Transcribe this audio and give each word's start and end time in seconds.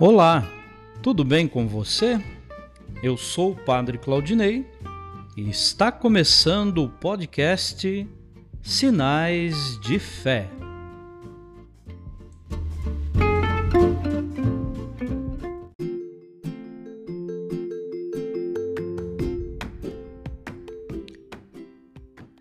Olá, 0.00 0.48
tudo 1.02 1.24
bem 1.24 1.48
com 1.48 1.66
você? 1.66 2.22
Eu 3.02 3.16
sou 3.16 3.50
o 3.50 3.56
Padre 3.56 3.98
Claudinei 3.98 4.64
e 5.36 5.50
está 5.50 5.90
começando 5.90 6.84
o 6.84 6.88
podcast 6.88 8.06
Sinais 8.62 9.76
de 9.80 9.98
Fé. 9.98 10.48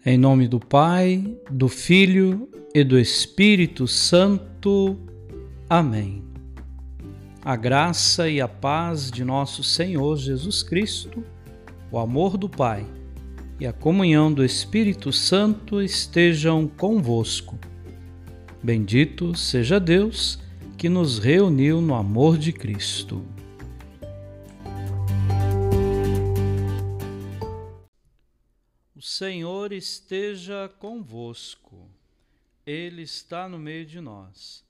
Em 0.06 0.16
nome 0.16 0.48
do 0.48 0.60
Pai, 0.60 1.36
do 1.50 1.68
Filho 1.68 2.48
e 2.72 2.84
do 2.84 3.00
Espírito 3.00 3.88
Santo. 3.88 4.96
Amém 5.68 6.37
a 7.44 7.56
graça 7.56 8.30
e 8.30 8.42
a 8.42 8.48
paz 8.48 9.10
de 9.10 9.24
nosso 9.24 9.64
Senhor 9.64 10.18
Jesus 10.18 10.62
Cristo, 10.64 11.24
o 11.92 11.98
amor 11.98 12.38
do 12.38 12.50
Pai 12.50 12.86
e 13.60 13.66
a 13.66 13.74
comunhão 13.74 14.32
do 14.32 14.44
Espírito 14.44 15.12
Santo 15.14 15.82
estejam 15.82 16.68
convosco. 16.68 17.58
Bendito 18.62 19.36
seja 19.36 19.80
Deus 19.80 20.40
que 20.78 20.90
nos 20.90 21.20
reuniu 21.20 21.82
no 21.82 21.96
amor 21.96 22.38
de 22.38 22.52
Cristo. 22.52 23.26
O 28.96 29.02
Senhor 29.02 29.72
esteja 29.72 30.70
convosco, 30.80 31.90
Ele 32.66 33.04
está 33.04 33.48
no 33.48 33.58
meio 33.58 33.86
de 33.86 34.02
nós. 34.02 34.67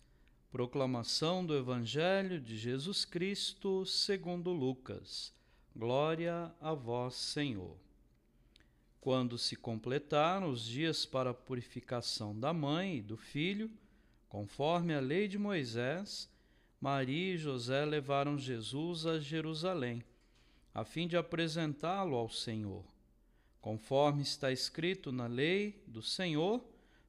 Proclamação 0.58 1.46
do 1.46 1.56
Evangelho 1.56 2.40
de 2.42 2.58
Jesus 2.58 3.06
Cristo 3.06 3.86
segundo 3.86 4.52
Lucas. 4.52 5.32
Glória 5.76 6.52
a 6.60 6.74
vós, 6.74 7.14
Senhor. 7.14 7.78
Quando 9.00 9.38
se 9.38 9.56
completaram 9.56 10.50
os 10.50 10.66
dias 10.66 11.06
para 11.06 11.30
a 11.30 11.34
purificação 11.36 12.36
da 12.36 12.54
mãe 12.54 12.98
e 12.98 13.02
do 13.04 13.16
filho, 13.16 13.70
conforme 14.28 14.96
a 14.96 15.00
lei 15.00 15.28
de 15.28 15.38
Moisés, 15.38 16.28
Maria 16.82 17.36
e 17.36 17.38
José 17.38 17.86
levaram 17.86 18.36
Jesus 18.36 19.06
a 19.06 19.20
Jerusalém, 19.20 20.04
a 20.74 20.84
fim 20.84 21.08
de 21.08 21.16
apresentá-lo 21.16 22.16
ao 22.16 22.32
Senhor. 22.32 22.84
Conforme 23.62 24.24
está 24.24 24.52
escrito 24.52 25.12
na 25.12 25.28
lei 25.28 25.84
do 25.86 26.02
Senhor, 26.02 26.66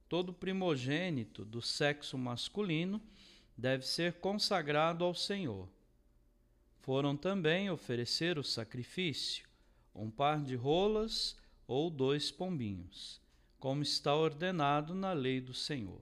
todo 0.07 0.35
primogênito 0.35 1.47
do 1.47 1.63
sexo 1.63 2.19
masculino 2.19 3.01
deve 3.59 3.85
ser 3.85 4.15
consagrado 4.21 5.05
ao 5.05 5.13
Senhor. 5.13 5.69
Foram 6.79 7.17
também 7.17 7.69
oferecer 7.69 8.39
o 8.39 8.45
sacrifício, 8.45 9.49
um 9.93 10.09
par 10.09 10.41
de 10.41 10.55
rolas 10.55 11.37
ou 11.67 11.91
dois 11.91 12.31
pombinhos, 12.31 13.21
como 13.59 13.83
está 13.83 14.15
ordenado 14.15 14.95
na 14.95 15.13
lei 15.13 15.41
do 15.41 15.53
Senhor. 15.53 16.01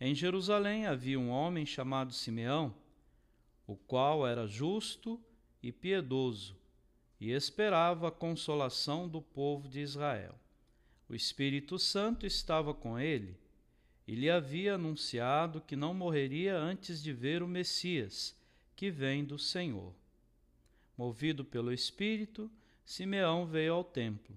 Em 0.00 0.14
Jerusalém 0.14 0.86
havia 0.86 1.18
um 1.18 1.28
homem 1.28 1.66
chamado 1.66 2.12
Simeão, 2.12 2.72
o 3.66 3.74
qual 3.74 4.24
era 4.24 4.46
justo 4.46 5.20
e 5.60 5.72
piedoso 5.72 6.56
e 7.20 7.32
esperava 7.32 8.08
a 8.08 8.12
consolação 8.12 9.06
do 9.06 9.20
povo 9.20 9.68
de 9.68 9.80
Israel. 9.80 10.34
O 11.08 11.14
Espírito 11.14 11.78
Santo 11.78 12.24
estava 12.24 12.72
com 12.72 12.98
ele 12.98 13.36
e 14.10 14.14
lhe 14.16 14.28
havia 14.28 14.74
anunciado 14.74 15.60
que 15.60 15.76
não 15.76 15.94
morreria 15.94 16.58
antes 16.58 17.00
de 17.00 17.12
ver 17.12 17.44
o 17.44 17.46
Messias, 17.46 18.36
que 18.74 18.90
vem 18.90 19.24
do 19.24 19.38
Senhor. 19.38 19.94
Movido 20.98 21.44
pelo 21.44 21.72
Espírito, 21.72 22.50
Simeão 22.84 23.46
veio 23.46 23.72
ao 23.72 23.84
templo. 23.84 24.36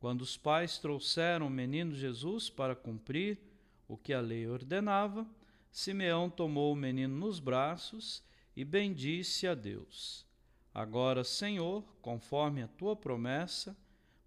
Quando 0.00 0.22
os 0.22 0.36
pais 0.36 0.78
trouxeram 0.78 1.46
o 1.46 1.50
menino 1.50 1.94
Jesus 1.94 2.50
para 2.50 2.74
cumprir 2.74 3.38
o 3.86 3.96
que 3.96 4.12
a 4.12 4.20
lei 4.20 4.48
ordenava, 4.48 5.24
Simeão 5.70 6.28
tomou 6.28 6.72
o 6.72 6.76
menino 6.76 7.16
nos 7.16 7.38
braços 7.38 8.20
e 8.56 8.64
bendisse 8.64 9.46
a 9.46 9.54
Deus. 9.54 10.26
Agora, 10.74 11.22
Senhor, 11.22 11.84
conforme 12.02 12.64
a 12.64 12.66
tua 12.66 12.96
promessa, 12.96 13.76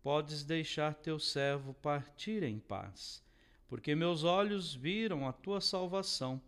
podes 0.02 0.46
deixar 0.46 0.96
teu 0.96 1.20
servo 1.20 1.74
partir 1.74 2.42
em 2.42 2.58
paz 2.58 3.27
porque 3.68 3.94
meus 3.96 4.24
olhos 4.24 4.74
viram 4.74 5.28
a 5.28 5.34
tua 5.34 5.60
salvação, 5.60 6.42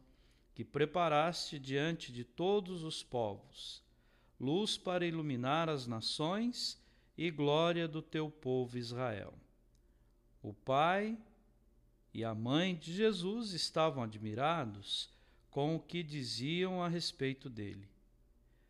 que 0.56 0.64
preparaste 0.64 1.60
diante 1.60 2.12
de 2.12 2.24
todos 2.24 2.84
os 2.84 3.04
povos, 3.04 3.84
luz 4.40 4.78
para 4.78 5.06
iluminar 5.06 5.70
as 5.70 5.86
nações 5.88 6.82
e 7.18 7.30
glória 7.30 7.88
do 7.88 8.02
teu 8.02 8.30
povo 8.30 8.78
Israel. 8.78 9.34
O 10.42 10.54
pai 10.54 11.18
e 12.14 12.24
a 12.24 12.34
mãe 12.34 12.76
de 12.76 12.94
Jesus 12.94 13.52
estavam 13.52 14.04
admirados 14.04 15.10
com 15.52 15.76
o 15.76 15.80
que 15.80 16.02
diziam 16.02 16.82
a 16.82 16.88
respeito 16.88 17.50
dele. 17.50 17.90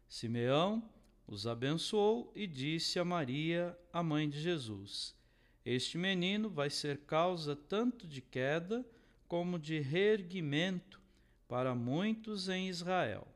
Simeão 0.07 0.83
os 1.27 1.45
abençoou 1.45 2.31
e 2.35 2.47
disse 2.47 2.97
a 2.97 3.05
Maria, 3.05 3.77
a 3.93 4.01
mãe 4.01 4.27
de 4.27 4.41
Jesus: 4.41 5.15
este 5.71 5.99
menino 5.99 6.49
vai 6.49 6.67
ser 6.67 7.01
causa 7.01 7.55
tanto 7.55 8.07
de 8.07 8.21
queda 8.21 8.83
como 9.27 9.59
de 9.59 9.79
reerguimento 9.79 10.99
para 11.47 11.75
muitos 11.75 12.49
em 12.49 12.67
Israel. 12.67 13.27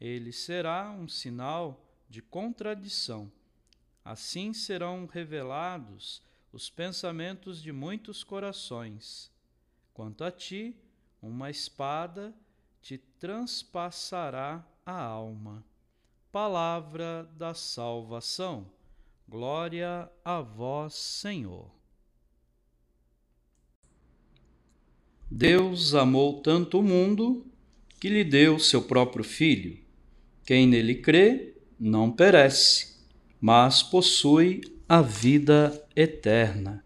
Ele 0.00 0.30
será 0.30 0.92
um 0.92 1.08
sinal 1.08 1.84
de 2.08 2.22
contradição. 2.22 3.32
Assim 4.04 4.52
serão 4.52 5.06
revelados 5.06 6.22
os 6.52 6.70
pensamentos 6.70 7.60
de 7.60 7.72
muitos 7.72 8.22
corações. 8.22 9.28
Quanto 9.92 10.22
a 10.22 10.30
ti, 10.30 10.76
uma 11.20 11.50
espada 11.50 12.32
te 12.80 12.96
transpassará 12.96 14.64
a 14.84 15.02
alma. 15.02 15.64
Palavra 16.30 17.24
da 17.36 17.54
salvação. 17.54 18.75
Glória 19.28 20.08
a 20.24 20.40
vós, 20.40 20.94
Senhor. 20.94 21.68
Deus 25.28 25.96
amou 25.96 26.40
tanto 26.40 26.78
o 26.78 26.82
mundo 26.82 27.44
que 27.98 28.08
lhe 28.08 28.22
deu 28.22 28.56
seu 28.60 28.82
próprio 28.82 29.24
Filho. 29.24 29.78
Quem 30.44 30.64
nele 30.64 30.94
crê 30.94 31.56
não 31.78 32.12
perece, 32.12 33.04
mas 33.40 33.82
possui 33.82 34.60
a 34.88 35.02
vida 35.02 35.84
eterna. 35.96 36.84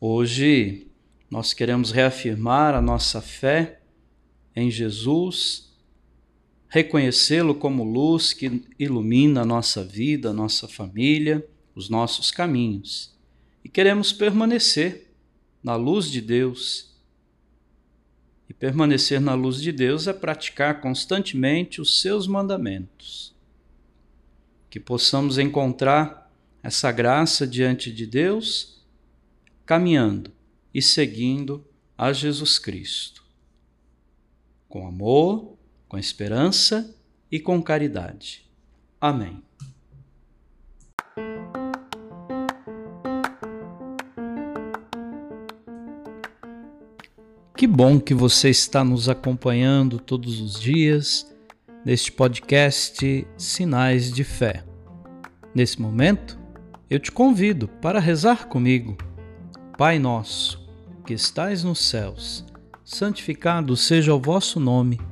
Hoje 0.00 0.90
nós 1.30 1.54
queremos 1.54 1.92
reafirmar 1.92 2.74
a 2.74 2.82
nossa 2.82 3.20
fé 3.20 3.80
em 4.56 4.68
Jesus 4.68 5.71
reconhecê-lo 6.72 7.54
como 7.54 7.84
luz 7.84 8.32
que 8.32 8.64
ilumina 8.78 9.42
a 9.42 9.44
nossa 9.44 9.84
vida, 9.84 10.30
a 10.30 10.32
nossa 10.32 10.66
família, 10.66 11.46
os 11.74 11.90
nossos 11.90 12.30
caminhos. 12.30 13.14
E 13.62 13.68
queremos 13.68 14.10
permanecer 14.10 15.12
na 15.62 15.76
luz 15.76 16.10
de 16.10 16.22
Deus. 16.22 16.90
E 18.48 18.54
permanecer 18.54 19.20
na 19.20 19.34
luz 19.34 19.60
de 19.60 19.70
Deus 19.70 20.08
é 20.08 20.14
praticar 20.14 20.80
constantemente 20.80 21.78
os 21.78 22.00
seus 22.00 22.26
mandamentos. 22.26 23.34
Que 24.70 24.80
possamos 24.80 25.36
encontrar 25.36 26.32
essa 26.62 26.90
graça 26.90 27.46
diante 27.46 27.92
de 27.92 28.06
Deus, 28.06 28.82
caminhando 29.66 30.32
e 30.72 30.80
seguindo 30.80 31.62
a 31.98 32.14
Jesus 32.14 32.58
Cristo. 32.58 33.22
Com 34.70 34.86
amor, 34.86 35.58
com 35.92 35.98
esperança 35.98 36.96
e 37.30 37.38
com 37.38 37.62
caridade. 37.62 38.50
Amém. 38.98 39.42
Que 47.54 47.66
bom 47.66 48.00
que 48.00 48.14
você 48.14 48.48
está 48.48 48.82
nos 48.82 49.06
acompanhando 49.06 49.98
todos 49.98 50.40
os 50.40 50.58
dias 50.58 51.30
neste 51.84 52.10
podcast 52.10 53.26
Sinais 53.36 54.10
de 54.10 54.24
Fé. 54.24 54.64
Nesse 55.54 55.78
momento, 55.78 56.38
eu 56.88 56.98
te 56.98 57.12
convido 57.12 57.68
para 57.68 58.00
rezar 58.00 58.46
comigo. 58.48 58.96
Pai 59.76 59.98
nosso, 59.98 60.66
que 61.04 61.12
estais 61.12 61.62
nos 61.62 61.80
céus, 61.80 62.46
santificado 62.82 63.76
seja 63.76 64.14
o 64.14 64.18
vosso 64.18 64.58
nome. 64.58 65.11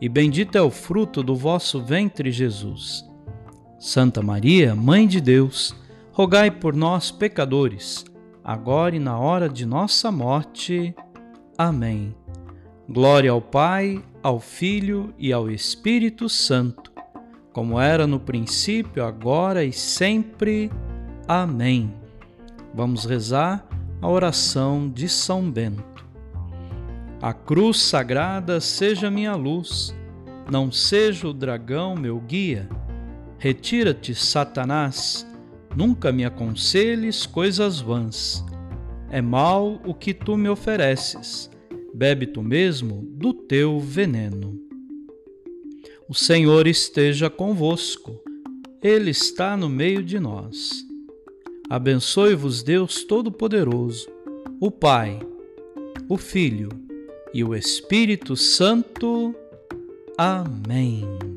e 0.00 0.08
bendito 0.08 0.56
é 0.56 0.62
o 0.62 0.70
fruto 0.70 1.22
do 1.22 1.34
vosso 1.34 1.82
ventre, 1.82 2.30
Jesus. 2.30 3.04
Santa 3.78 4.22
Maria, 4.22 4.74
Mãe 4.74 5.06
de 5.06 5.20
Deus, 5.20 5.74
rogai 6.12 6.50
por 6.50 6.74
nós, 6.74 7.10
pecadores, 7.10 8.04
agora 8.42 8.96
e 8.96 8.98
na 8.98 9.18
hora 9.18 9.48
de 9.48 9.66
nossa 9.66 10.10
morte. 10.10 10.94
Amém. 11.56 12.14
Glória 12.88 13.30
ao 13.30 13.40
Pai, 13.40 14.02
ao 14.22 14.40
Filho 14.40 15.14
e 15.18 15.32
ao 15.32 15.50
Espírito 15.50 16.28
Santo, 16.28 16.92
como 17.52 17.80
era 17.80 18.06
no 18.06 18.18
princípio, 18.18 19.04
agora 19.04 19.64
e 19.64 19.72
sempre. 19.72 20.70
Amém. 21.26 21.94
Vamos 22.74 23.04
rezar 23.04 23.66
a 24.02 24.08
oração 24.08 24.90
de 24.90 25.08
São 25.08 25.50
Bento. 25.50 26.04
A 27.24 27.32
cruz 27.32 27.80
sagrada 27.80 28.60
seja 28.60 29.10
minha 29.10 29.34
luz, 29.34 29.96
não 30.52 30.70
seja 30.70 31.26
o 31.26 31.32
dragão 31.32 31.96
meu 31.96 32.20
guia. 32.20 32.68
Retira-te, 33.38 34.14
Satanás, 34.14 35.26
nunca 35.74 36.12
me 36.12 36.22
aconselhes 36.26 37.24
coisas 37.24 37.80
vãs. 37.80 38.44
É 39.08 39.22
mal 39.22 39.80
o 39.86 39.94
que 39.94 40.12
tu 40.12 40.36
me 40.36 40.50
ofereces 40.50 41.50
bebe 41.94 42.26
tu 42.26 42.42
mesmo 42.42 43.08
do 43.12 43.32
teu 43.32 43.80
veneno. 43.80 44.60
O 46.06 46.12
Senhor 46.12 46.66
esteja 46.66 47.30
convosco, 47.30 48.20
Ele 48.82 49.08
está 49.08 49.56
no 49.56 49.70
meio 49.70 50.02
de 50.02 50.20
nós. 50.20 50.86
Abençoe-vos, 51.70 52.62
Deus 52.62 53.02
Todo-Poderoso, 53.02 54.10
o 54.60 54.70
Pai, 54.70 55.18
o 56.06 56.18
Filho 56.18 56.83
e 57.34 57.42
o 57.42 57.54
Espírito 57.54 58.36
Santo. 58.36 59.34
Amém. 60.16 61.33